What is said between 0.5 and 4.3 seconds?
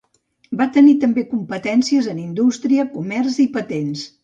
Va tenir també competències en indústria, comerç i patents.